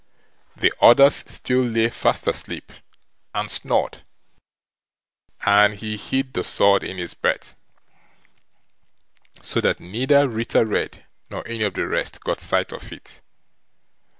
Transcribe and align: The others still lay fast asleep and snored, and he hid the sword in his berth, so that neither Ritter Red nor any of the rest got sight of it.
The 0.55 0.73
others 0.81 1.23
still 1.27 1.61
lay 1.61 1.91
fast 1.91 2.25
asleep 2.25 2.71
and 3.35 3.51
snored, 3.51 4.01
and 5.45 5.75
he 5.75 5.95
hid 5.95 6.33
the 6.33 6.43
sword 6.43 6.83
in 6.83 6.97
his 6.97 7.13
berth, 7.13 7.55
so 9.43 9.61
that 9.61 9.79
neither 9.79 10.27
Ritter 10.27 10.65
Red 10.65 11.05
nor 11.29 11.47
any 11.47 11.61
of 11.61 11.75
the 11.75 11.85
rest 11.85 12.21
got 12.21 12.39
sight 12.39 12.71
of 12.73 12.91
it. 12.91 13.21